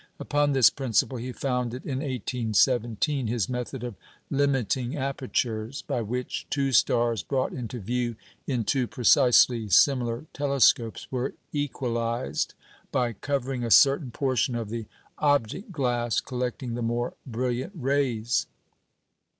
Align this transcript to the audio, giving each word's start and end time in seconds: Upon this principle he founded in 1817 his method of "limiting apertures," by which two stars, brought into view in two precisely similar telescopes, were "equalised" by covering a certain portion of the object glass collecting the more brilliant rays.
Upon 0.19 0.53
this 0.53 0.71
principle 0.71 1.19
he 1.19 1.31
founded 1.31 1.83
in 1.85 1.99
1817 1.99 3.27
his 3.27 3.47
method 3.47 3.83
of 3.83 3.93
"limiting 4.31 4.95
apertures," 4.97 5.83
by 5.83 6.01
which 6.01 6.47
two 6.49 6.71
stars, 6.71 7.21
brought 7.21 7.53
into 7.53 7.79
view 7.79 8.15
in 8.47 8.63
two 8.63 8.87
precisely 8.87 9.69
similar 9.69 10.25
telescopes, 10.33 11.05
were 11.11 11.35
"equalised" 11.53 12.55
by 12.91 13.13
covering 13.13 13.63
a 13.63 13.69
certain 13.69 14.09
portion 14.09 14.55
of 14.55 14.69
the 14.69 14.87
object 15.19 15.71
glass 15.71 16.19
collecting 16.19 16.73
the 16.73 16.81
more 16.81 17.13
brilliant 17.27 17.73
rays. 17.75 18.47